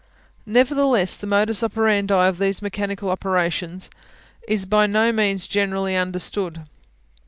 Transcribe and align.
Nevertheless, 0.47 1.15
the 1.15 1.27
modus 1.27 1.61
operandi 1.61 2.11
of 2.27 2.39
these 2.39 2.59
mechanical 2.63 3.11
operations 3.11 3.91
is 4.47 4.65
by 4.65 4.87
no 4.87 5.11
means 5.11 5.47
generally 5.47 5.95
understood. 5.95 6.63